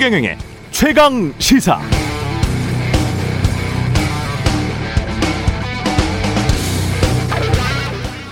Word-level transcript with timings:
최경영의 0.00 0.38
최강 0.70 1.34
시사. 1.38 1.78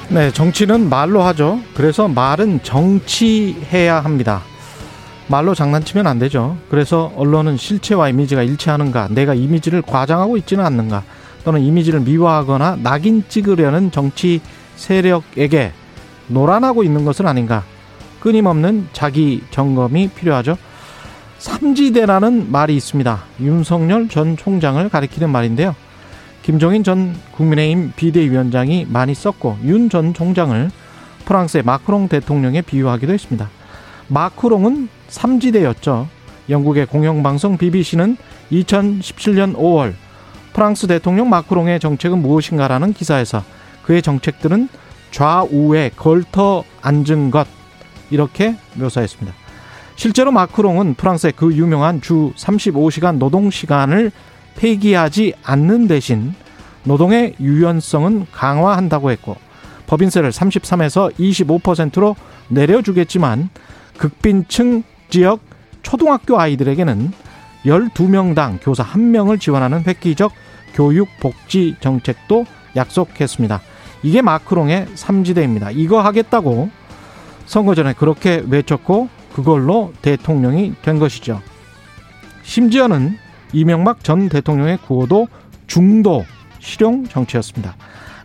네, 0.09 0.33
정치는 0.33 0.89
말로 0.89 1.21
하죠. 1.25 1.61
그래서 1.75 2.09
말은 2.09 2.63
정치해야 2.63 4.01
합니다. 4.01 4.41
말로 5.27 5.55
장난치면 5.55 6.07
안 6.07 6.19
되죠. 6.19 6.57
그래서 6.71 7.13
언론은 7.17 7.59
실체와 7.59 8.09
이미지가 8.09 8.45
일치하는가, 8.45 9.09
내가 9.11 9.35
이미지를 9.35 9.83
과장하고 9.83 10.39
있지는 10.39 10.65
않는가, 10.65 11.03
또는 11.45 11.61
이미지를 11.61 12.01
미화하거나 12.01 12.79
낙인 12.83 13.25
찍으려는 13.29 13.91
정치 13.91 14.41
세력에게 14.77 15.73
노란하고 16.29 16.83
있는 16.83 17.05
것은 17.05 17.27
아닌가. 17.27 17.63
끊임없는 18.21 18.89
자기 18.95 19.43
점검이 19.51 20.09
필요하죠. 20.09 20.57
삼지대라는 21.39 22.51
말이 22.51 22.77
있습니다. 22.77 23.25
윤석열 23.41 24.09
전 24.09 24.37
총장을 24.37 24.89
가리키는 24.89 25.31
말인데요. 25.31 25.75
김종인 26.43 26.83
전 26.83 27.15
국민의힘 27.33 27.93
비대위원장이 27.95 28.87
많이 28.89 29.15
썼고 29.15 29.59
윤 29.65 29.89
전 29.89 30.15
총장을 30.15 30.71
프랑스의 31.25 31.63
마크롱 31.63 32.09
대통령에 32.09 32.63
비유하기도 32.63 33.13
했습니다. 33.13 33.51
마크롱은 34.09 34.89
삼지대였죠. 35.09 36.09
영국의 36.49 36.87
공영방송 36.87 37.59
BBC는 37.59 38.17
2017년 38.51 39.55
5월 39.55 39.93
프랑스 40.55 40.87
대통령 40.87 41.29
마크롱의 41.29 41.79
정책은 41.79 42.19
무엇인가라는 42.19 42.95
기사에서 42.95 43.45
그의 43.83 44.01
정책들은 44.01 44.69
좌우에 45.11 45.91
걸터 45.95 46.65
앉은 46.81 47.31
것 47.31 47.47
이렇게 48.11 48.57
묘사했습니다. 48.75 49.48
실제로 49.99 50.31
마크롱은 50.31 50.95
프랑스의 50.95 51.33
그 51.35 51.53
유명한 51.55 52.01
주 52.01 52.33
35시간 52.37 53.19
노동 53.19 53.51
시간을 53.51 54.13
폐기하지 54.55 55.35
않는 55.43 55.89
대신 55.89 56.35
노동의 56.85 57.35
유연성은 57.41 58.27
강화한다고 58.31 59.11
했고 59.11 59.35
법인세를 59.89 60.31
33에서 60.31 61.13
25%로 61.17 62.15
내려주겠지만 62.47 63.51
극빈층 63.97 64.85
지역 65.11 65.41
초등학교 65.83 66.39
아이들에게는 66.39 67.11
12명당 67.65 68.59
교사 68.63 68.85
1명을 68.85 69.41
지원하는 69.41 69.83
획기적 69.85 70.31
교육 70.75 71.09
복지 71.19 71.75
정책도 71.81 72.47
약속했습니다. 72.77 73.61
이게 74.05 74.23
마크롱의 74.23 74.87
삼지대입니다. 74.95 75.73
이거 75.73 76.01
하겠다고 76.01 76.71
선거 77.47 77.75
전에 77.75 77.95
그렇게 77.95 78.45
외쳤고 78.49 79.18
그걸로 79.39 79.93
대통령이 80.03 80.75
된 80.83 80.99
것이죠. 80.99 81.41
심지어는 82.43 83.17
이명박 83.53 84.03
전 84.03 84.29
대통령의 84.29 84.79
구호도 84.79 85.29
중도 85.69 86.25
실용 86.59 87.07
정치였습니다. 87.07 87.77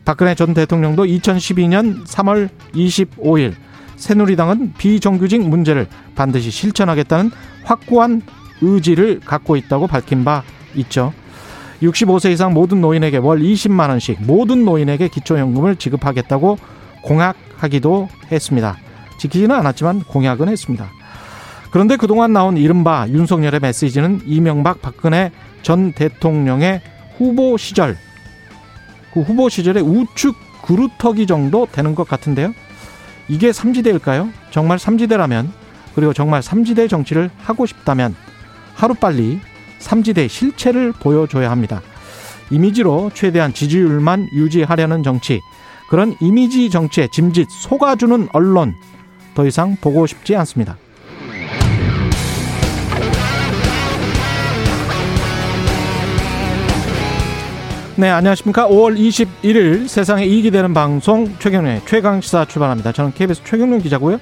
박근혜 0.06 0.34
전 0.34 0.56
대통령도 0.56 1.06
2012년 1.06 2.04
3월 2.08 2.50
25일 2.74 3.54
새누리당은 3.96 4.74
비정규직 4.74 5.48
문제를 5.48 5.86
반드시 6.16 6.50
실천하겠다는 6.50 7.30
확고한 7.64 8.24
의지를 8.62 9.20
갖고 9.20 9.56
있다고 9.56 9.86
밝힌 9.86 10.24
바 10.24 10.42
있죠. 10.74 11.14
65세 11.84 12.32
이상 12.32 12.56
모든 12.56 12.82
노인에게 12.82 13.18
월 13.18 13.40
20만 13.40 13.90
원씩 13.90 14.24
모든 14.24 14.66
노인에게 14.66 15.10
기초연금을 15.10 15.76
지급하겠다고 15.76 16.58
공약하기도 17.04 18.10
했습니다. 18.32 18.78
지키지는 19.20 19.56
않았지만 19.56 20.06
공약은 20.06 20.50
했습니다. 20.50 20.90
그런데 21.74 21.98
그동안 21.98 22.34
나온 22.34 22.56
이른바 22.56 23.08
윤석열의 23.10 23.60
메시지는 23.60 24.22
이명박 24.28 24.84
박근혜 24.84 25.32
전 25.64 25.92
대통령의 25.92 26.82
후보 27.18 27.58
시절 27.58 27.98
그 29.12 29.22
후보 29.22 29.50
시절의 29.50 29.82
우측 29.82 30.36
그루터기 30.62 31.26
정도 31.26 31.68
되는 31.72 31.96
것 31.96 32.08
같은데요. 32.08 32.54
이게 33.28 33.52
삼지대일까요? 33.52 34.30
정말 34.52 34.78
삼지대라면 34.78 35.52
그리고 35.96 36.14
정말 36.14 36.44
삼지대 36.44 36.88
정치를 36.88 37.32
하고 37.40 37.66
싶다면 37.66 38.16
하루빨리 38.76 39.40
삼지대 39.80 40.28
실체를 40.28 40.92
보여줘야 40.92 41.50
합니다. 41.50 41.82
이미지로 42.52 43.10
최대한 43.16 43.52
지지율만 43.52 44.28
유지하려는 44.32 45.02
정치 45.02 45.42
그런 45.90 46.16
이미지 46.22 46.70
정치에 46.70 47.08
짐짓 47.12 47.50
속아주는 47.50 48.30
언론 48.32 48.76
더 49.34 49.48
이상 49.48 49.76
보고 49.82 50.06
싶지 50.06 50.36
않습니다. 50.36 50.78
네, 57.96 58.10
안녕하십니까. 58.10 58.68
5월 58.70 58.98
21일 58.98 59.88
세상에 59.88 60.26
이익이 60.26 60.50
되는 60.50 60.74
방송 60.74 61.28
최경련의 61.38 61.84
최강시사 61.86 62.46
출발합니다. 62.46 62.92
저는 62.92 63.14
KBS 63.14 63.44
최경련 63.44 63.84
기자고요. 63.84 64.20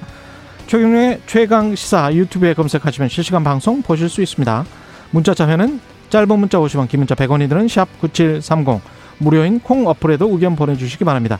최경영의 0.68 1.22
최강시사 1.26 2.14
유튜브에 2.14 2.54
검색하시면 2.54 3.08
실시간 3.08 3.46
방송 3.46 3.82
보실 3.82 4.09
수 4.09 4.22
있습니다. 4.22 4.66
문자 5.12 5.34
참여는 5.34 5.80
짧은 6.09 6.38
문자 6.38 6.58
50원, 6.58 6.90
긴 6.90 7.00
문자 7.00 7.16
100원이 7.16 7.48
드는 7.48 7.70
샵 7.70 7.88
9730 8.02 8.82
무료인 9.20 9.62
콩 9.62 9.88
어플에도 9.88 10.30
의견 10.30 10.58
보내주시기 10.58 11.06
바랍니다. 11.06 11.40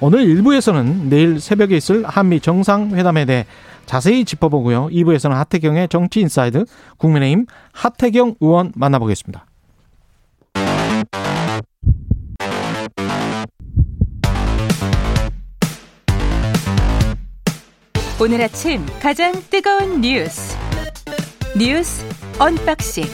오늘 0.00 0.26
1부에서는 0.26 1.08
내일 1.08 1.40
새벽에 1.40 1.78
있을 1.78 2.04
한미 2.04 2.40
정상회담에 2.40 3.24
대해 3.24 3.46
자세히 3.86 4.26
짚어보고요. 4.26 4.88
2부에서는 4.88 5.30
하태경의 5.30 5.88
정치 5.88 6.20
인사이드 6.20 6.66
국민의힘 6.98 7.46
하태경 7.72 8.34
의원 8.40 8.72
만나보겠습니다. 8.74 9.46
오늘 18.22 18.42
아침 18.42 18.84
가장 19.00 19.32
뜨거운 19.48 20.02
뉴스 20.02 20.54
뉴스 21.56 22.04
언박싱 22.38 23.04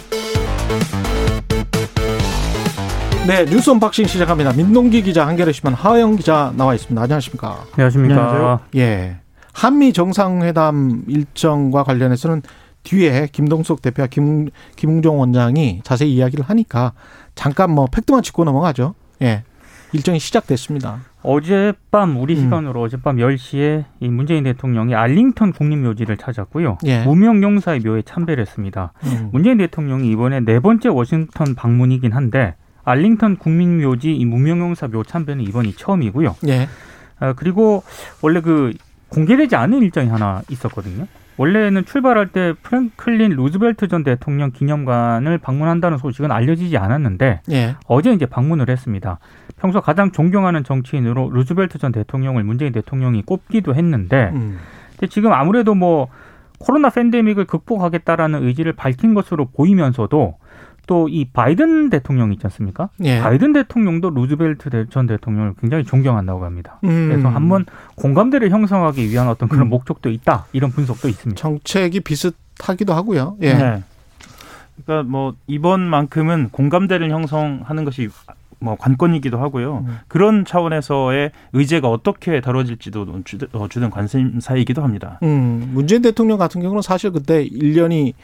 네 3.29 3.45
뉴스 3.45 3.71
언박싱 3.71 4.09
시작합니다. 4.09 4.53
민동기 4.53 5.03
기자 5.03 5.25
한겨레 5.29 5.53
신문 5.53 5.75
하어영 5.75 6.17
기자 6.17 6.53
나와 6.57 6.75
있습니다. 6.75 7.01
안녕하십니까? 7.01 7.67
안녕하십니까? 7.75 8.61
예. 8.75 9.19
한미 9.53 9.93
정상회담 9.93 11.05
일정과 11.07 11.85
관련해서는 11.85 12.43
뒤에 12.83 13.29
김동석 13.31 13.83
대표와 13.83 14.09
김, 14.09 14.49
김흥종 14.75 15.21
원장이 15.21 15.83
자세히 15.85 16.17
이야기를 16.17 16.45
하니까 16.47 16.95
잠깐 17.37 17.71
뭐 17.71 17.87
팩트만 17.87 18.25
짚고 18.25 18.43
넘어가죠. 18.43 18.97
예. 19.23 19.45
일정이 19.93 20.19
시작됐습니다. 20.19 21.03
어젯밤 21.27 22.17
우리 22.17 22.35
음. 22.35 22.41
시간으로 22.41 22.81
음. 22.81 22.85
어젯밤 22.85 23.17
10시에 23.17 23.85
이 24.01 24.09
문재인 24.09 24.45
대통령이 24.45 24.95
알링턴 24.95 25.53
국립묘지를 25.53 26.17
찾았고요. 26.17 26.79
예. 26.85 27.03
무명 27.05 27.43
용사의 27.43 27.81
묘에 27.81 28.03
참배를 28.03 28.43
했습니다. 28.43 28.93
음. 29.05 29.31
문재인 29.33 29.59
대통령이 29.59 30.09
이번에 30.11 30.41
네 30.41 30.61
번째 30.61 30.89
워싱턴 30.89 31.57
방문이긴 31.57 32.13
한데 32.13 32.55
알링턴 32.85 33.39
국립묘지 33.39 34.15
이 34.15 34.25
무명 34.25 34.61
용사 34.61 34.87
묘 34.87 35.03
참배는 35.03 35.43
이번이 35.45 35.75
처음이고요. 35.75 36.37
예. 36.47 36.69
아, 37.19 37.33
그리고 37.33 37.83
원래 38.23 38.41
그 38.41 38.73
공개되지 39.09 39.57
않은 39.57 39.83
일정이 39.83 40.09
하나 40.09 40.43
있었거든요. 40.49 41.07
원래는 41.39 41.85
출발할 41.85 42.29
때 42.29 42.55
프랭클린 42.63 43.33
루즈벨트 43.33 43.89
전 43.89 44.03
대통령 44.03 44.51
기념관을 44.51 45.39
방문한다는 45.39 45.99
소식은 45.99 46.31
알려지지 46.31 46.79
않았는데 46.79 47.43
예. 47.51 47.77
어제 47.87 48.13
이제 48.13 48.27
방문을 48.27 48.71
했습니다. 48.71 49.19
평소 49.59 49.81
가장 49.81 50.13
존경하는 50.13 50.65
정치인으로 50.65 51.31
루즈벨트 51.31 51.79
전 51.79 51.93
대통령을 51.93 52.45
문재인 52.45 52.73
대통령이 52.73 53.23
꼽기도 53.23 53.75
했는데 53.75 54.31
음. 54.35 54.59
근데 54.93 55.07
지금 55.09 55.33
아무래도 55.33 55.75
뭐 55.75 56.09
코로나 56.59 56.89
팬데믹을 56.89 57.45
극복하겠다라는 57.45 58.43
의지를 58.43 58.73
밝힌 58.73 59.15
것으로 59.15 59.47
보이면서도 59.47 60.37
또 60.87 61.07
이 61.09 61.25
바이든 61.25 61.91
대통령 61.91 62.33
있지 62.33 62.47
않습니까? 62.47 62.89
예. 63.05 63.21
바이든 63.21 63.53
대통령도 63.53 64.11
루즈벨트 64.11 64.89
전 64.91 65.07
대통령을 65.07 65.55
굉장히 65.61 65.85
존경한다고 65.85 66.45
합니다. 66.45 66.79
음. 66.85 67.09
그래서 67.09 67.29
한번 67.29 67.65
공감대를 67.97 68.51
형성하기 68.51 69.09
위한 69.11 69.29
어떤 69.29 69.49
그런 69.49 69.67
음. 69.67 69.71
목적도 69.71 70.11
있다 70.11 70.47
이런 70.53 70.71
분석도 70.71 71.09
있습니다. 71.09 71.41
정책이 71.41 72.01
비슷하기도 72.01 72.93
하고요. 72.93 73.37
예. 73.43 73.55
네. 73.55 73.83
그러니까 74.85 75.11
뭐 75.11 75.35
이번만큼은 75.47 76.51
공감대를 76.51 77.11
형성하는 77.11 77.85
것이 77.85 78.09
뭐 78.59 78.77
관건이기도 78.77 79.39
하고요. 79.39 79.85
음. 79.87 79.99
그런 80.09 80.45
차원에서의 80.45 81.31
의제가 81.53 81.89
어떻게 81.89 82.41
다뤄질지도 82.41 83.07
어, 83.53 83.69
주된 83.69 83.91
관심사이기도 83.91 84.83
합니다. 84.83 85.19
음, 85.23 85.71
문재인 85.73 86.03
대통령 86.03 86.39
같은 86.39 86.63
경우는 86.63 86.83
사실 86.83 87.11
그때 87.11 87.47
1년이 87.47 88.15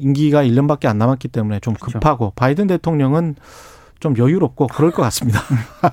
임기가 0.00 0.44
1년밖에 0.44 0.86
안 0.86 0.98
남았기 0.98 1.28
때문에 1.28 1.60
좀 1.60 1.74
그렇죠. 1.74 1.98
급하고 1.98 2.32
바이든 2.36 2.66
대통령은 2.66 3.36
좀 4.00 4.16
여유롭고 4.16 4.68
그럴 4.68 4.90
것 4.90 5.02
같습니다. 5.02 5.40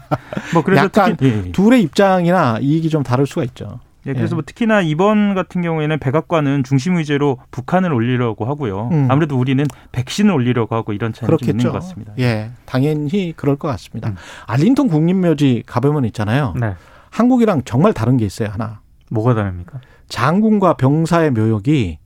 뭐 0.54 0.64
그래서 0.64 0.86
약간 0.86 1.18
특히, 1.18 1.32
예, 1.32 1.44
예. 1.48 1.52
둘의 1.52 1.82
입장이나 1.84 2.58
이익이 2.62 2.90
좀 2.90 3.04
다를 3.04 3.28
수가 3.28 3.44
있죠. 3.44 3.80
네, 4.06 4.14
그래서 4.14 4.32
예. 4.32 4.36
뭐 4.36 4.44
특히나 4.46 4.82
이번 4.82 5.36
같은 5.36 5.62
경우에는 5.62 6.00
백악관은 6.00 6.64
중심 6.64 6.96
의제로 6.96 7.38
북한을 7.52 7.94
올리려고 7.94 8.46
하고요. 8.46 8.90
음. 8.94 9.08
아무래도 9.12 9.38
우리는 9.38 9.66
백신을 9.92 10.34
올리려고 10.34 10.76
하고 10.76 10.94
이런 10.94 11.12
차이가 11.12 11.36
좀 11.36 11.50
있는. 11.50 11.66
것 11.66 11.74
같습니다. 11.74 12.14
예, 12.18 12.52
당연히 12.66 13.34
그럴 13.36 13.58
것 13.58 13.68
같습니다. 13.68 14.10
음. 14.10 14.16
알링턴 14.46 14.88
국립묘지 14.88 15.64
가보면 15.66 16.06
있잖아요. 16.06 16.54
네. 16.58 16.76
한국이랑 17.10 17.64
정말 17.66 17.94
다른 17.94 18.16
게 18.16 18.26
있어요. 18.26 18.50
하나 18.50 18.80
뭐가 19.10 19.34
다릅니까? 19.34 19.82
장군과 20.08 20.76
병사의 20.76 21.32
묘역이 21.32 21.98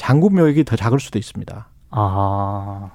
장군 0.00 0.34
묘역이 0.34 0.64
더 0.64 0.76
작을 0.76 0.98
수도 0.98 1.18
있습니다. 1.18 1.68
아, 1.90 2.90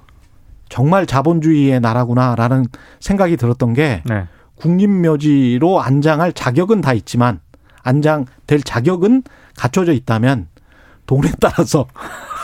정말 0.70 1.06
자본주의의 1.06 1.80
나라구나라는 1.80 2.66
생각이 3.00 3.38
들었던 3.38 3.74
게 3.74 4.02
네. 4.06 4.26
국립묘지로 4.56 5.82
안장할 5.82 6.34
자격은 6.34 6.82
다 6.82 6.94
있지만 6.94 7.42
안장될 7.84 8.64
자격은 8.64 9.22
갖춰져 9.56 9.94
있다면 9.94 10.48
돈에 11.06 11.32
따라서 11.40 11.86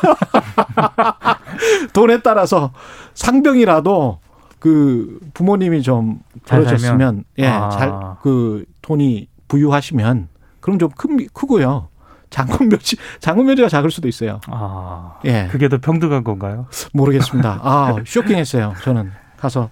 돈에 1.93 2.21
따라서 2.21 2.71
상병이라도 3.15 4.19
그 4.59 5.19
부모님이 5.33 5.81
좀잘 5.81 6.65
그러셨으면 6.65 7.23
예, 7.39 7.47
아. 7.47 7.69
잘그 7.69 8.65
돈이 8.83 9.27
부유하시면 9.47 10.27
그럼 10.59 10.77
좀 10.77 10.89
크, 10.95 11.07
크고요. 11.33 11.87
장군묘지 12.31 12.97
장군묘지가 13.19 13.69
작을 13.69 13.91
수도 13.91 14.07
있어요. 14.07 14.41
아, 14.47 15.19
예. 15.25 15.47
그게 15.51 15.69
더 15.69 15.77
평등한 15.77 16.23
건가요? 16.23 16.65
모르겠습니다. 16.93 17.59
아, 17.61 17.95
쇼킹했어요. 18.05 18.73
저는 18.83 19.11
가서 19.37 19.69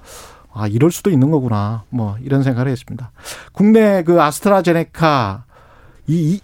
아, 0.54 0.68
이럴 0.68 0.92
수도 0.92 1.10
있는 1.10 1.32
거구나. 1.32 1.84
뭐 1.90 2.18
이런 2.22 2.44
생각을 2.44 2.72
했습니다. 2.72 3.12
국내 3.52 4.04
그 4.04 4.22
아스트라제네카 4.22 5.46
이, 6.08 6.36
이 6.36 6.42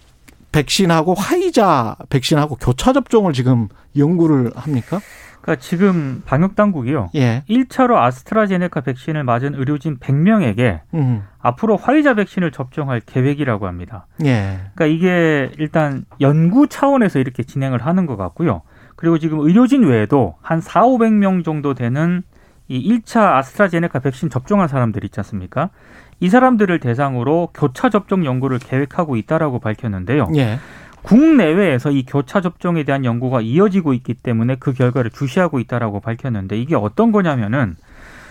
백신하고 0.52 1.14
화이자 1.14 1.96
백신하고 2.08 2.56
교차 2.56 2.94
접종을 2.94 3.32
지금 3.34 3.68
연구를 3.96 4.52
합니까? 4.56 5.00
그러니까 5.46 5.62
지금 5.62 6.22
방역 6.26 6.56
당국이요. 6.56 7.10
예. 7.14 7.44
1차로 7.48 7.94
아스트라제네카 7.94 8.80
백신을 8.80 9.22
맞은 9.22 9.54
의료진 9.54 9.98
100명에게 9.98 10.80
음. 10.94 11.22
앞으로 11.38 11.76
화이자 11.76 12.14
백신을 12.14 12.50
접종할 12.50 13.00
계획이라고 13.00 13.68
합니다. 13.68 14.08
예. 14.24 14.58
그러니까 14.74 14.86
이게 14.86 15.52
일단 15.56 16.04
연구 16.20 16.66
차원에서 16.66 17.20
이렇게 17.20 17.44
진행을 17.44 17.86
하는 17.86 18.06
것 18.06 18.16
같고요. 18.16 18.62
그리고 18.96 19.18
지금 19.18 19.38
의료진 19.38 19.84
외에도 19.84 20.34
한 20.42 20.60
4, 20.60 20.82
500명 20.82 21.44
정도 21.44 21.74
되는 21.74 22.22
이 22.66 22.98
1차 22.98 23.36
아스트라제네카 23.36 24.00
백신 24.00 24.28
접종한 24.28 24.66
사람들 24.66 25.04
있지 25.04 25.20
않습니까? 25.20 25.70
이 26.18 26.28
사람들을 26.28 26.80
대상으로 26.80 27.50
교차 27.54 27.90
접종 27.90 28.24
연구를 28.24 28.58
계획하고 28.58 29.14
있다라고 29.14 29.60
밝혔는데요. 29.60 30.28
예. 30.34 30.58
국내외에서 31.06 31.92
이 31.92 32.04
교차 32.04 32.40
접종에 32.40 32.82
대한 32.82 33.04
연구가 33.04 33.40
이어지고 33.40 33.94
있기 33.94 34.14
때문에 34.14 34.56
그 34.56 34.72
결과를 34.72 35.12
주시하고 35.12 35.60
있다라고 35.60 36.00
밝혔는데 36.00 36.58
이게 36.58 36.74
어떤 36.74 37.12
거냐면은 37.12 37.76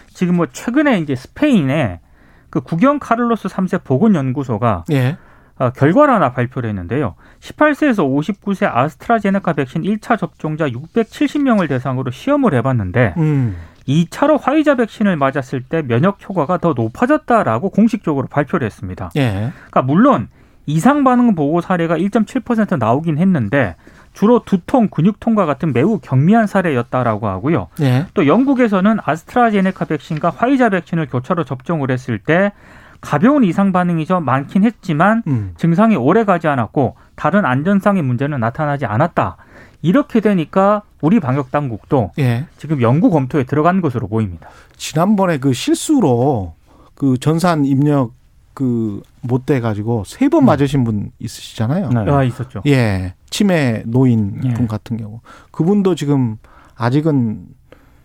지금 0.10 0.36
뭐 0.36 0.48
최근에 0.52 1.00
이제 1.00 1.16
스페인에 1.16 2.02
그 2.50 2.60
국영 2.62 3.00
카를로스 3.00 3.48
3세 3.48 3.84
보건연구소가 3.84 4.86
예. 4.92 5.18
어, 5.58 5.70
결과를 5.70 6.14
하나 6.14 6.34
발표를 6.34 6.70
했는데요. 6.70 7.16
18세에서 7.40 8.04
59세 8.04 8.70
아스트라제네카 8.70 9.54
백신 9.54 9.84
1차 9.84 10.18
접종자 10.20 10.68
670명을 10.68 11.70
대상으로 11.70 12.12
시험을 12.12 12.54
해봤는데 12.56 13.14
음. 13.18 13.56
2차로 13.88 14.42
화이자 14.42 14.76
백신을 14.76 15.16
맞았을 15.16 15.62
때 15.64 15.82
면역 15.82 16.18
효과가 16.28 16.58
더 16.58 16.74
높아졌다라고 16.74 17.70
공식적으로 17.70 18.28
발표를 18.28 18.66
했습니다. 18.66 19.12
예. 19.16 19.52
그러니까 19.70 19.82
물론 19.82 20.28
이상 20.66 21.04
반응 21.04 21.36
보고 21.36 21.62
사례가 21.62 21.98
1.7% 21.98 22.78
나오긴 22.78 23.18
했는데 23.18 23.76
주로 24.14 24.44
두통, 24.44 24.88
근육통과 24.88 25.46
같은 25.46 25.74
매우 25.74 26.00
경미한 26.00 26.48
사례였다라고 26.48 27.28
하고요. 27.28 27.68
예. 27.82 28.08
또 28.14 28.28
영국에서는 28.28 28.98
아스트라제네카 29.04 29.86
백신과 29.86 30.30
화이자 30.30 30.70
백신을 30.70 31.08
교차로 31.08 31.44
접종을 31.44 31.92
했을 31.92 32.18
때 32.18 32.54
가벼운 33.02 33.44
이상 33.44 33.72
반응이 33.72 34.06
좀 34.06 34.24
많긴 34.24 34.64
했지만 34.64 35.22
음. 35.28 35.54
증상이 35.58 35.96
오래 35.96 36.24
가지 36.24 36.48
않았고 36.48 36.96
다른 37.16 37.46
안전상의 37.46 38.02
문제는 38.02 38.40
나타나지 38.40 38.86
않았다. 38.86 39.38
이렇게 39.82 40.20
되니까 40.22 40.82
우리 41.02 41.20
방역 41.20 41.52
당국도 41.52 42.12
예. 42.18 42.48
지금 42.58 42.82
연구 42.82 43.12
검토에 43.12 43.44
들어간 43.44 43.82
것으로 43.82 44.08
보입니다. 44.08 44.50
지난번에 44.78 45.38
그 45.38 45.54
실수로 45.54 46.56
그 46.96 47.18
전산 47.20 47.66
입력 47.66 48.14
그 48.56 49.02
못 49.22 49.46
돼 49.46 49.60
가지고 49.60 50.04
세번 50.06 50.44
음. 50.44 50.46
맞으신 50.46 50.84
분 50.84 51.12
있으시잖아요. 51.20 51.90
네. 51.90 52.12
아, 52.12 52.24
있었죠. 52.24 52.62
예, 52.66 53.14
치매 53.30 53.84
노인 53.86 54.42
예. 54.44 54.54
분 54.54 54.68
같은 54.68 54.98
경우 54.98 55.20
그분도 55.52 55.94
지금 55.96 56.38
아직은 56.76 57.46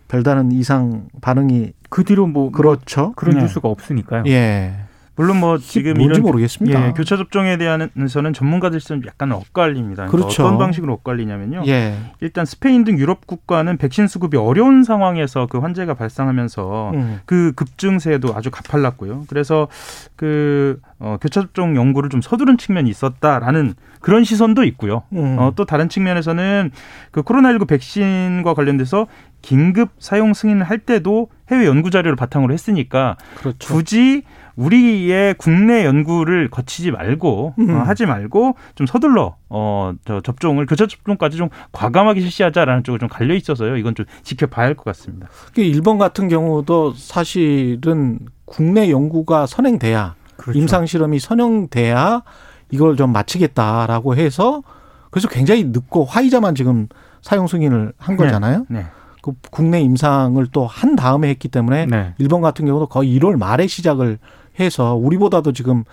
별다른 0.07 0.51
이상 0.51 1.07
반응이 1.21 1.71
그 1.89 2.03
뒤로 2.03 2.27
뭐 2.27 2.51
그렇죠. 2.51 3.13
그런 3.15 3.35
네. 3.35 3.41
뉴스가 3.43 3.69
없으니까요. 3.69 4.23
예, 4.27 4.73
물론 5.15 5.39
뭐 5.39 5.57
지금 5.57 5.93
뭔지 5.95 6.05
이런 6.05 6.21
모르겠습니다. 6.21 6.87
예, 6.87 6.91
교차 6.93 7.17
접종에 7.17 7.57
대해서는 7.57 8.33
전문가들은 8.33 9.03
약간 9.05 9.31
엇갈립니다. 9.31 10.07
그러니까 10.07 10.11
그렇죠. 10.11 10.45
어떤 10.45 10.57
방식으로 10.57 10.93
엇갈리냐면요. 10.93 11.63
예, 11.67 11.97
일단 12.21 12.45
스페인 12.45 12.83
등 12.83 12.97
유럽 12.97 13.27
국가는 13.27 13.75
백신 13.77 14.07
수급이 14.07 14.37
어려운 14.37 14.83
상황에서 14.83 15.47
그 15.47 15.59
환자가 15.59 15.95
발생하면서 15.95 16.91
음, 16.93 17.19
그 17.25 17.51
급증세도 17.55 18.33
아주 18.35 18.51
가팔랐고요. 18.51 19.25
그래서 19.27 19.67
그 20.15 20.79
어, 20.99 21.17
교차 21.19 21.41
접종 21.41 21.75
연구를 21.75 22.09
좀 22.09 22.21
서두른 22.21 22.57
측면이 22.57 22.89
있었다라는 22.89 23.73
그런 23.99 24.23
시선도 24.23 24.63
있고요. 24.65 25.03
음. 25.13 25.37
어, 25.39 25.51
또 25.55 25.65
다른 25.65 25.89
측면에서는 25.89 26.71
그 27.11 27.21
코로나19 27.21 27.67
백신과 27.67 28.53
관련돼서 28.53 29.07
긴급 29.41 29.89
사용 29.99 30.33
승인을 30.33 30.63
할 30.63 30.79
때도 30.79 31.29
해외 31.49 31.65
연구 31.65 31.89
자료를 31.89 32.15
바탕으로 32.15 32.53
했으니까 32.53 33.17
그렇죠. 33.35 33.73
굳이 33.73 34.23
우리의 34.55 35.35
국내 35.35 35.85
연구를 35.85 36.49
거치지 36.49 36.91
말고 36.91 37.53
음. 37.59 37.69
어, 37.69 37.79
하지 37.83 38.05
말고 38.05 38.55
좀 38.75 38.87
서둘러 38.87 39.35
어 39.49 39.93
저 40.05 40.21
접종을 40.21 40.65
교차 40.65 40.87
접종까지 40.87 41.37
좀 41.37 41.49
과감하게 41.71 42.21
실시하자라는 42.21 42.83
쪽으로 42.83 42.99
좀 42.99 43.09
갈려 43.09 43.33
있어서요. 43.35 43.77
이건 43.77 43.95
좀 43.95 44.05
지켜봐야 44.23 44.67
할 44.67 44.75
것 44.75 44.83
같습니다. 44.85 45.27
그 45.53 45.61
일본 45.61 45.97
같은 45.97 46.27
경우도 46.27 46.93
사실은 46.95 48.19
국내 48.45 48.89
연구가 48.89 49.45
선행돼야 49.45 50.15
그렇죠. 50.37 50.59
임상 50.59 50.85
실험이 50.85 51.19
선행돼야 51.19 52.23
이걸 52.71 52.95
좀 52.95 53.11
마치겠다라고 53.11 54.15
해서 54.15 54.61
그래서 55.09 55.27
굉장히 55.27 55.65
늦고 55.65 56.05
화이자만 56.05 56.55
지금 56.55 56.87
사용 57.21 57.47
승인을 57.47 57.93
한 57.97 58.15
네. 58.17 58.23
거잖아요. 58.23 58.65
네. 58.69 58.85
그 59.21 59.33
국내 59.51 59.79
임상을 59.81 60.43
또 60.51 60.65
한 60.65 60.95
다음에 60.95 61.27
했기 61.29 61.47
때문에 61.47 61.85
네. 61.85 62.13
일본 62.17 62.41
같은 62.41 62.65
경우도 62.65 62.87
거의 62.87 63.19
1월 63.19 63.37
말에 63.37 63.67
시작을 63.67 64.17
해서 64.59 64.95
우리보다도 64.95 65.53
지금 65.53 65.83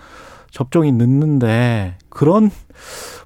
접종이 0.51 0.91
늦는데 0.91 1.97
그런 2.09 2.51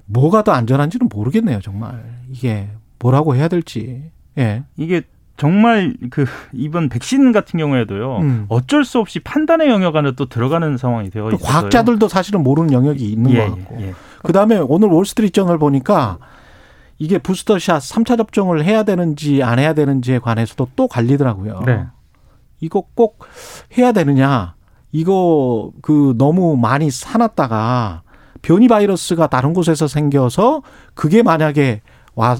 뭐가 0.05 0.43
더 0.43 0.51
안전한지는 0.51 1.09
모르겠네요, 1.11 1.61
정말. 1.61 2.03
이게 2.29 2.69
뭐라고 2.99 3.35
해야 3.35 3.47
될지. 3.47 4.11
예. 4.37 4.63
이게 4.77 5.03
정말 5.37 5.95
그 6.11 6.25
이번 6.53 6.89
백신 6.89 7.31
같은 7.31 7.57
경우에도요. 7.57 8.17
음. 8.17 8.45
어쩔 8.49 8.85
수 8.85 8.99
없이 8.99 9.19
판단의 9.19 9.69
영역 9.69 9.95
안에 9.95 10.11
또 10.15 10.27
들어가는 10.27 10.77
상황이 10.77 11.09
되어 11.09 11.29
또 11.29 11.35
있어요. 11.35 11.47
과학자들도 11.47 12.07
사실은 12.07 12.43
모르는 12.43 12.71
영역이 12.71 13.03
있는 13.03 13.31
예, 13.31 13.47
것 13.47 13.55
같고. 13.55 13.81
예, 13.81 13.87
예. 13.87 13.93
그다음에 14.23 14.57
오늘 14.57 14.89
월스트리트저널 14.89 15.57
보니까 15.57 16.19
이게 16.99 17.17
부스터샷 17.17 17.81
3차 17.81 18.17
접종을 18.17 18.63
해야 18.63 18.83
되는지 18.83 19.43
안 19.43 19.59
해야 19.59 19.73
되는지에 19.73 20.19
관해서도 20.19 20.69
또 20.75 20.87
갈리더라고요. 20.87 21.63
네. 21.65 21.85
이거 22.61 22.83
꼭 22.93 23.25
해야 23.77 23.91
되느냐? 23.91 24.55
이거 24.93 25.71
그 25.81 26.13
너무 26.17 26.55
많이 26.55 26.89
사놨다가 26.89 28.03
변이 28.41 28.67
바이러스가 28.67 29.27
다른 29.27 29.53
곳에서 29.53 29.87
생겨서 29.87 30.61
그게 30.93 31.23
만약에 31.23 31.81
와 32.15 32.37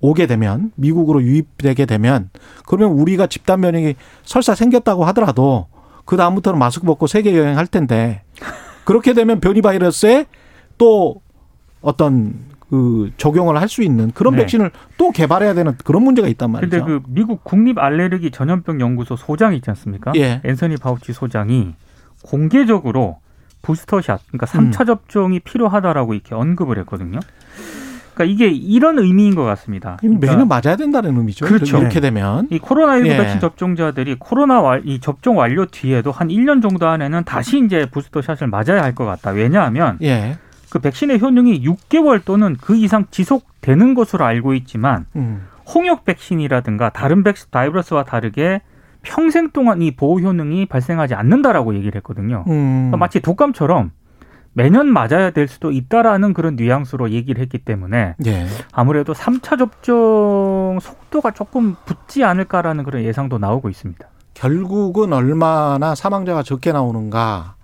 오게 0.00 0.26
되면 0.26 0.70
미국으로 0.76 1.22
유입되게 1.22 1.86
되면 1.86 2.30
그러면 2.66 2.96
우리가 2.98 3.26
집단 3.26 3.60
면역이 3.60 3.96
설사 4.22 4.54
생겼다고 4.54 5.04
하더라도 5.06 5.66
그 6.04 6.16
다음부터는 6.16 6.58
마스크 6.58 6.86
벗고 6.86 7.06
세계 7.06 7.36
여행할 7.36 7.66
텐데 7.66 8.22
그렇게 8.84 9.14
되면 9.14 9.40
변이 9.40 9.62
바이러스에 9.62 10.26
또 10.76 11.22
어떤 11.80 12.47
그 12.70 13.10
적용을 13.16 13.58
할 13.60 13.68
수 13.68 13.82
있는 13.82 14.10
그런 14.12 14.34
네. 14.34 14.40
백신을 14.42 14.70
또 14.96 15.10
개발해야 15.10 15.54
되는 15.54 15.74
그런 15.84 16.02
문제가 16.02 16.28
있단 16.28 16.50
말이죠. 16.50 16.70
근데 16.70 16.84
그 16.84 17.02
미국 17.08 17.44
국립 17.44 17.78
알레르기 17.78 18.30
전염병 18.30 18.80
연구소 18.80 19.16
소장 19.16 19.54
있지 19.54 19.70
않습니까? 19.70 20.12
예. 20.16 20.40
앤서니 20.44 20.76
파우치 20.76 21.12
소장이 21.12 21.74
공개적으로 22.22 23.18
부스터샷, 23.62 24.20
그러니까 24.28 24.46
3차 24.46 24.80
음. 24.82 24.86
접종이 24.86 25.40
필요하다라고 25.40 26.14
이렇게 26.14 26.34
언급을 26.34 26.78
했거든요. 26.78 27.20
그러니까 28.14 28.32
이게 28.34 28.48
이런 28.50 28.98
의미인 28.98 29.34
것 29.34 29.44
같습니다. 29.44 29.96
그러니까 30.00 30.44
맞아야 30.44 30.76
된다는 30.76 31.16
의미죠. 31.16 31.46
그렇죠. 31.46 31.78
이렇게 31.78 32.00
되면. 32.00 32.48
이 32.50 32.58
코로나19 32.58 33.06
예. 33.06 33.16
백신 33.16 33.40
접종자들이 33.40 34.16
코로나 34.18 34.60
완, 34.60 34.82
이 34.84 34.98
접종 35.00 35.38
완료 35.38 35.66
뒤에도 35.66 36.10
한 36.10 36.28
1년 36.28 36.62
정도 36.62 36.88
안에는 36.88 37.24
다시 37.24 37.62
이제 37.64 37.86
부스터샷을 37.90 38.48
맞아야 38.48 38.82
할 38.82 38.94
것 38.94 39.04
같다. 39.04 39.30
왜냐하면 39.30 39.98
예. 40.02 40.36
그 40.70 40.78
백신의 40.78 41.20
효능이 41.20 41.62
6개월 41.62 42.24
또는 42.24 42.56
그 42.60 42.76
이상 42.76 43.06
지속되는 43.10 43.94
것으로 43.94 44.24
알고 44.24 44.54
있지만 44.54 45.06
음. 45.16 45.46
홍역 45.74 46.04
백신이라든가 46.04 46.90
다른 46.90 47.22
백신 47.22 47.48
바이러스와 47.50 48.04
다르게 48.04 48.62
평생 49.02 49.50
동안 49.50 49.82
이 49.82 49.90
보호 49.92 50.20
효능이 50.20 50.66
발생하지 50.66 51.14
않는다라고 51.14 51.74
얘기를 51.74 51.94
했거든요. 51.96 52.44
음. 52.48 52.88
그러니까 52.90 52.96
마치 52.96 53.20
독감처럼 53.20 53.92
매년 54.52 54.88
맞아야 54.88 55.30
될 55.30 55.46
수도 55.46 55.70
있다라는 55.70 56.34
그런 56.34 56.56
뉘앙스로 56.56 57.10
얘기를 57.10 57.40
했기 57.40 57.58
때문에 57.58 58.16
예. 58.26 58.46
아무래도 58.72 59.12
3차 59.12 59.56
접종 59.56 60.78
속도가 60.80 61.30
조금 61.30 61.76
붙지 61.84 62.24
않을까라는 62.24 62.82
그런 62.82 63.04
예상도 63.04 63.38
나오고 63.38 63.68
있습니다. 63.68 64.04
결국은 64.34 65.12
얼마나 65.12 65.94
사망자가 65.94 66.42
적게 66.42 66.72
나오는가 66.72 67.54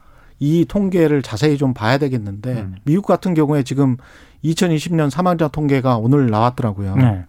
이 0.44 0.66
통계를 0.66 1.22
자세히 1.22 1.56
좀 1.56 1.72
봐야 1.72 1.96
되겠는데 1.96 2.52
음. 2.52 2.76
미국 2.84 3.06
같은 3.06 3.32
경우에 3.32 3.62
지금 3.62 3.96
2020년 4.44 5.08
사망자 5.08 5.48
통계가 5.48 5.96
오늘 5.96 6.28
나왔더라고요. 6.28 6.96
네. 6.96 7.24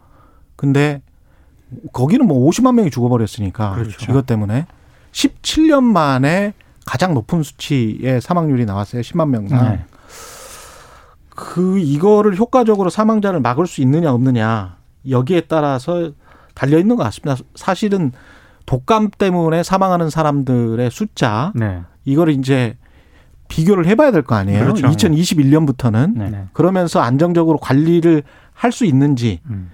근데 0.57 1.01
거기는 1.93 2.27
뭐 2.27 2.50
50만 2.50 2.75
명이 2.75 2.91
죽어버렸으니까 2.91 3.75
그렇죠. 3.75 4.12
이것 4.12 4.25
때문에 4.25 4.65
17년 5.13 5.81
만에 5.84 6.53
가장 6.86 7.13
높은 7.13 7.41
수치의 7.41 8.19
사망률이 8.19 8.65
나왔어요. 8.65 9.01
10만 9.01 9.29
명당. 9.29 9.69
네. 9.69 9.86
그 11.29 11.79
이거를 11.79 12.38
효과적으로 12.38 12.89
사망자를 12.89 13.39
막을 13.39 13.65
수 13.65 13.79
있느냐 13.81 14.12
없느냐 14.12 14.75
여기에 15.10 15.41
따라서 15.48 16.12
달려 16.53 16.77
있는 16.79 16.98
것 16.98 17.03
같습니다. 17.03 17.41
사실은 17.55 18.12
독감 18.65 19.12
때문에 19.17 19.63
사망하는 19.63 20.10
사람들의 20.10 20.91
숫자 20.91 21.53
네. 21.55 21.81
이거를 22.03 22.34
이제 22.34 22.75
비교를 23.47 23.85
해봐야 23.87 24.11
될 24.11 24.23
거 24.23 24.35
아니에요. 24.35 24.59
그렇죠. 24.63 24.87
2021년부터는 24.87 26.13
네. 26.17 26.29
네. 26.29 26.43
그러면서 26.53 26.99
안정적으로 27.01 27.57
관리를 27.57 28.23
할 28.53 28.71
수 28.71 28.85
있는지 28.85 29.39
음. 29.49 29.69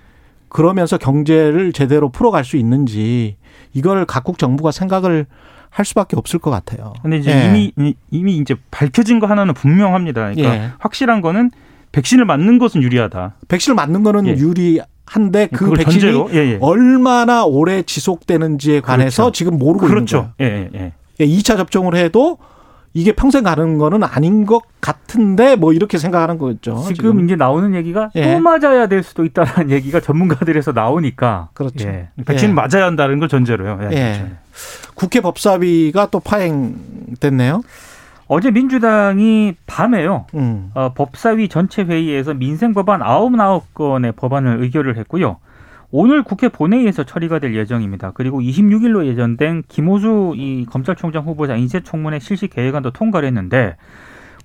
그러면서 0.50 0.98
경제를 0.98 1.72
제대로 1.72 2.10
풀어갈 2.10 2.44
수 2.44 2.58
있는지 2.58 3.38
이걸 3.74 4.06
각국 4.06 4.38
정부가 4.38 4.72
생각을 4.72 5.26
할 5.70 5.86
수밖에 5.86 6.18
없을 6.18 6.40
것 6.40 6.52
같아요. 6.52 6.92
근데 7.02 7.18
이제 7.18 7.32
예. 7.32 7.48
이미 7.48 7.72
이미 8.10 8.38
이제 8.38 8.56
밝혀진 8.72 9.20
거 9.22 9.28
하나는 9.28 9.54
분명합니다. 9.54 10.34
그러니까 10.34 10.54
예. 10.56 10.70
확실한 10.80 11.22
거는 11.22 11.52
백신을 11.94 12.26
맞는 12.26 12.58
것은 12.60 12.84
유리하다. 12.84 13.36
백신을 13.48 13.76
맞는 13.76 14.04
거는 14.04 14.28
예. 14.28 14.32
유리한데 14.36 15.48
그 15.54 15.72
백신이 15.72 16.26
예, 16.34 16.38
예. 16.54 16.58
얼마나 16.60 17.46
오래 17.46 17.84
지속되는지에 17.84 18.82
관해서 18.82 19.24
그렇죠. 19.24 19.32
지금 19.38 19.58
모르고 19.58 19.88
그렇죠. 19.88 20.34
예, 20.42 20.46
예, 20.46 20.50
예. 20.50 20.56
있는 20.56 20.72
거예요. 20.72 20.92
2차 21.20 21.56
접종을 21.56 21.96
해도 21.96 22.38
이게 22.94 23.14
평생 23.14 23.44
가는 23.44 23.78
거는 23.78 24.04
아닌 24.04 24.46
것 24.46 24.64
같은데 24.82 25.56
뭐 25.56 25.72
이렇게 25.72 25.98
생각하는 25.98 26.38
거죠. 26.38 26.84
지금, 26.94 27.24
이제 27.24 27.36
나오는 27.36 27.74
얘기가 27.74 28.12
예. 28.16 28.34
또 28.34 28.40
맞아야 28.42 28.88
될 28.88 29.02
수도 29.02 29.24
있다는 29.24 29.70
얘기가 29.72 30.02
전문가들에서 30.02 30.74
나오니까 30.74 31.50
그렇죠. 31.54 31.88
예. 31.88 32.10
백신 32.26 32.50
예. 32.50 32.54
맞아야 32.54 32.86
한다는 32.86 33.20
걸 33.20 33.30
전제로요. 33.30 33.80
예. 33.84 33.96
예. 33.96 34.18
그렇죠. 34.18 34.36
국회 34.96 35.22
법사위가 35.22 36.10
또 36.12 36.20
파행됐네요. 36.20 37.62
어제 38.28 38.52
민주당이 38.52 39.56
밤에요. 39.68 40.26
음. 40.36 40.72
어, 40.74 40.94
법사위 40.94 41.50
전체 41.50 41.84
회의에서 41.84 42.34
민생 42.34 42.74
법안 42.74 43.02
99건의 43.02 44.16
법안을 44.16 44.62
의결을 44.62 44.98
했고요. 44.98 45.38
오늘 45.92 46.24
국회 46.24 46.48
본회의에서 46.48 47.04
처리가 47.04 47.40
될 47.40 47.56
예정입니다. 47.56 48.12
그리고 48.14 48.40
26일로 48.40 49.06
예정된 49.06 49.64
김호수 49.68 50.34
이 50.38 50.66
검찰총장 50.70 51.26
후보자 51.26 51.56
인쇄청문회 51.56 52.20
실시 52.20 52.48
계획안도 52.48 52.92
통과를 52.92 53.28
했는데 53.28 53.76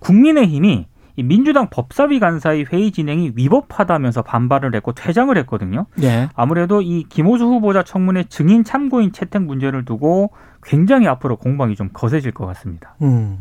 국민의힘이 0.01 0.87
이 1.19 1.23
민주당 1.23 1.69
법사위 1.71 2.21
간사의 2.21 2.67
회의 2.71 2.91
진행이 2.91 3.33
위법하다면서 3.37 4.23
반발을 4.23 4.75
했고 4.75 4.93
퇴장을 4.93 5.37
했거든요. 5.39 5.87
예. 6.03 6.29
아무래도 6.35 6.83
이 6.83 7.05
김호수 7.09 7.45
후보자 7.45 7.83
청문회 7.83 8.25
증인 8.25 8.65
참고인 8.65 9.13
채택 9.13 9.43
문제를 9.43 9.87
두고 9.87 10.33
굉장히 10.63 11.07
앞으로 11.07 11.37
공방이 11.37 11.75
좀 11.75 11.89
거세질 11.93 12.33
것 12.33 12.45
같습니다. 12.47 12.97
음. 13.01 13.39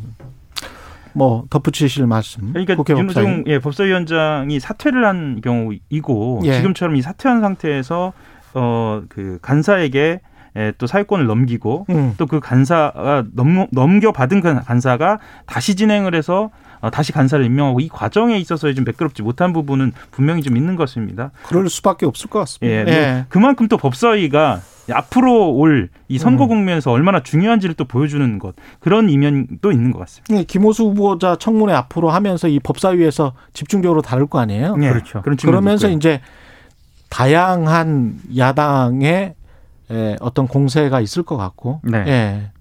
뭐 1.16 1.46
덧붙이실 1.50 2.06
말씀. 2.08 2.54
그러니까. 2.54 2.76
윤호중 2.88 3.46
예, 3.48 3.60
법사위원장이 3.60 4.60
사퇴를 4.60 5.06
한 5.06 5.42
경우이고 5.42 6.42
예. 6.46 6.54
지금처럼 6.58 6.96
이 6.96 7.02
사퇴한 7.02 7.42
상태에서 7.42 8.14
어 8.54 9.02
그 9.10 9.40
간사에게 9.42 10.22
예, 10.58 10.74
또 10.78 10.88
사회권을 10.88 11.26
넘기고 11.26 11.86
음. 11.90 12.14
또그 12.18 12.40
간사가 12.40 13.26
넘, 13.34 13.68
넘겨받은 13.72 14.42
그 14.42 14.64
간사가 14.64 15.20
다시 15.46 15.76
진행을 15.76 16.16
해서 16.16 16.46
어, 16.46 16.50
다시 16.90 17.12
간사를 17.12 17.44
임명하고 17.46 17.80
이 17.80 17.90
과정에 17.90 18.38
있어서 18.38 18.72
좀 18.74 18.86
매끄럽지 18.86 19.22
못한 19.22 19.54
부분은 19.54 19.94
분명히 20.12 20.42
좀 20.42 20.58
있는 20.58 20.76
것 20.76 20.88
같습니다. 20.88 21.32
그럴 21.44 21.70
수밖에 21.70 22.06
없을 22.06 22.30
것 22.30 22.40
같습니다. 22.40 22.92
예, 22.92 23.14
뭐 23.14 23.26
그만큼 23.30 23.68
또 23.68 23.78
법사위가 23.78 24.62
앞으로 24.92 25.52
올 25.54 25.90
이 26.08 26.20
선거 26.20 26.44
음. 26.44 26.50
국면에서 26.50 26.92
얼마나 26.92 27.24
중요한지를 27.24 27.74
또 27.76 27.86
보여주는 27.86 28.38
것 28.38 28.54
그런 28.80 29.10
이면도 29.10 29.72
있는 29.72 29.92
것 29.92 30.00
같습니다. 30.00 30.36
예, 30.36 30.44
김호수 30.44 30.84
후보자 30.84 31.36
청문회 31.36 31.74
앞으로 31.74 32.12
하면서 32.12 32.48
이 32.48 32.60
법사위에서 32.60 33.34
집중적으로 33.54 34.04
다룰 34.04 34.28
거 34.28 34.40
아니에요. 34.40 34.76
예, 34.82 34.90
그렇죠. 34.90 35.24
그러면서 35.24 35.88
있고요. 35.88 35.98
이제 35.98 36.22
다양한 37.10 38.20
야당의 38.38 39.34
에, 39.92 40.16
어떤 40.20 40.48
공세가 40.48 41.00
있을 41.00 41.24
것 41.24 41.38
같고, 41.38 41.80
네. 41.84 42.04
예. 42.08 42.52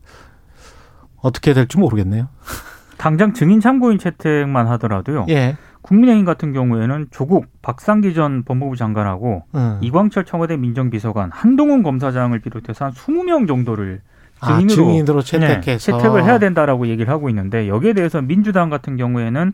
어떻게 1.20 1.54
될지 1.54 1.78
모르겠네요. 1.78 2.28
당장 2.96 3.32
증인 3.32 3.60
참고인 3.60 3.98
채택만 3.98 4.66
하더라도요. 4.68 5.26
예. 5.28 5.56
국민의힘 5.82 6.24
같은 6.24 6.52
경우에는 6.52 7.08
조국 7.10 7.46
박상기 7.60 8.14
전 8.14 8.42
법무부 8.44 8.76
장관하고 8.76 9.42
음. 9.54 9.78
이광철 9.82 10.24
청와대 10.24 10.56
민정비서관 10.56 11.30
한동훈 11.32 11.82
검사장을 11.82 12.38
비롯해서 12.38 12.86
한 12.86 12.92
20명 12.92 13.46
정도를 13.46 14.00
아, 14.40 14.46
증인으로 14.46 14.74
증인으로 14.74 15.22
채택해서 15.22 15.92
네, 15.92 15.98
채택을 15.98 16.24
해야 16.24 16.38
된다라고 16.38 16.86
얘기를 16.88 17.12
하고 17.12 17.28
있는데 17.28 17.68
여기에 17.68 17.92
대해서 17.92 18.22
민주당 18.22 18.70
같은 18.70 18.96
경우에는 18.96 19.52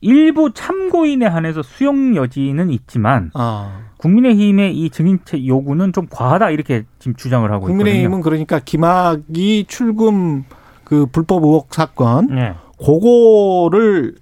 일부 0.00 0.52
참고인에 0.52 1.26
한해서 1.26 1.62
수용 1.62 2.16
여지는 2.16 2.70
있지만 2.70 3.30
아, 3.34 3.82
국민의힘의 3.98 4.76
이 4.76 4.90
증인채 4.90 5.46
요구는 5.46 5.92
좀 5.92 6.06
과하다 6.10 6.50
이렇게 6.50 6.84
지금 6.98 7.14
주장을 7.14 7.48
하고 7.50 7.66
있거든요. 7.66 7.78
국민의힘은 7.78 8.20
그러니까 8.20 8.60
김학이 8.64 9.66
출금 9.68 10.44
그 10.84 11.06
불법 11.06 11.44
의혹 11.44 11.72
사건 11.72 12.36
예. 12.36 12.54
그거를 12.84 14.14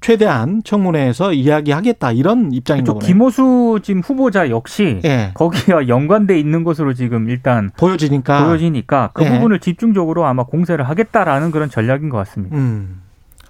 최대한 0.00 0.62
청문회에서 0.64 1.32
이야기하겠다 1.32 2.12
이런 2.12 2.52
입장인 2.52 2.84
또 2.84 2.94
거네요. 2.94 3.06
김호수 3.06 3.80
지금 3.82 4.00
후보자 4.00 4.50
역시 4.50 5.00
예. 5.04 5.30
거기와 5.34 5.86
연관돼 5.88 6.38
있는 6.38 6.64
것으로 6.64 6.92
지금 6.92 7.30
일단 7.30 7.70
보여지니까 7.78 8.46
보여지니까 8.46 9.10
그 9.14 9.24
예. 9.24 9.30
부분을 9.30 9.60
집중적으로 9.60 10.26
아마 10.26 10.44
공세를 10.44 10.88
하겠다라는 10.88 11.52
그런 11.52 11.70
전략인 11.70 12.08
것 12.08 12.18
같습니다. 12.18 12.56
음. 12.56 13.02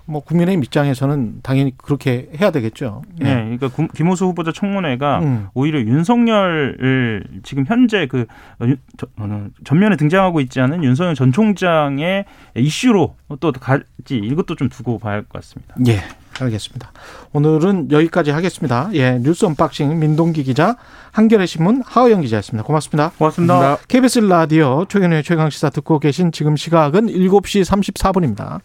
뭐 0.04 0.20
국민의힘 0.20 0.62
입장에서는 0.64 1.40
당연히 1.42 1.72
그렇게 1.76 2.28
해야 2.40 2.50
되겠죠. 2.50 3.02
예. 3.20 3.24
그러니까 3.24 3.68
구- 3.68 3.88
김호수 3.88 4.26
후보자 4.26 4.50
청문회가 4.52 5.20
음. 5.20 5.46
오히려 5.54 5.80
윤석열을 5.80 7.24
지금 7.42 7.64
현재 7.66 8.06
그 8.06 8.26
어, 8.60 8.64
윤- 8.66 8.78
저- 8.96 9.06
어, 9.18 9.46
전면에 9.64 9.96
등장하고 9.96 10.40
있지 10.40 10.60
않은 10.60 10.82
윤석열 10.84 11.14
전 11.14 11.32
총장의 11.32 12.24
이슈로 12.56 13.14
또 13.40 13.52
갈지 13.52 14.16
이것도 14.16 14.56
좀 14.56 14.68
두고 14.68 14.98
봐야 14.98 15.14
할 15.14 15.22
것 15.22 15.40
같습니다. 15.40 15.74
예. 15.86 16.00
알겠습니다. 16.40 16.90
오늘은 17.34 17.90
여기까지 17.90 18.30
하겠습니다. 18.30 18.88
예. 18.94 19.18
뉴스 19.20 19.44
언박싱 19.44 19.98
민동기 20.00 20.42
기자, 20.44 20.76
한겨레 21.12 21.44
신문 21.44 21.82
하어영 21.84 22.22
기자였습니다. 22.22 22.64
고맙습니다. 22.66 23.12
고맙습니다. 23.18 23.76
KBS 23.86 24.20
라디오 24.20 24.86
최경영의 24.88 25.24
최강 25.24 25.50
시사 25.50 25.68
듣고 25.68 25.98
계신 25.98 26.32
지금 26.32 26.56
시각은 26.56 27.06
7시 27.08 27.64
34분입니다. 27.66 28.60